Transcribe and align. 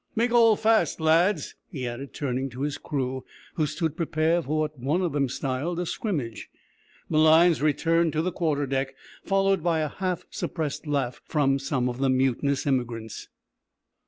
Make 0.15 0.31
all 0.31 0.55
fast, 0.55 0.99
lads," 0.99 1.53
he 1.71 1.87
added, 1.87 2.11
turning 2.11 2.49
to 2.49 2.61
his 2.63 2.79
crew, 2.79 3.23
who 3.53 3.67
stood 3.67 3.95
prepared 3.95 4.45
for 4.45 4.61
what 4.61 4.79
one 4.79 5.03
of 5.03 5.11
them 5.11 5.29
styled 5.29 5.79
a 5.79 5.85
scrimmage. 5.85 6.49
Malines 7.07 7.61
returned 7.61 8.11
to 8.13 8.23
the 8.23 8.31
quarter 8.31 8.65
deck, 8.65 8.95
followed 9.23 9.61
by 9.61 9.81
a 9.81 9.89
half 9.89 10.25
suppressed 10.31 10.87
laugh 10.87 11.21
from 11.25 11.59
some 11.59 11.87
of 11.87 11.99
the 11.99 12.09
mutinous 12.09 12.65
emigrants. 12.65 13.29